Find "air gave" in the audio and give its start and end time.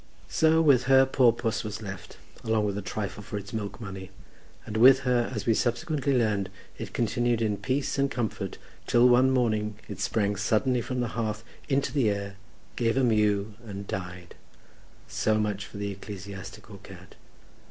12.09-12.97